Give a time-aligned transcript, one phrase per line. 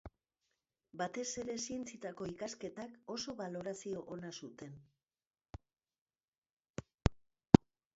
[1.01, 4.77] Batez ere zientzietako ikasketak oso balorazio zuten.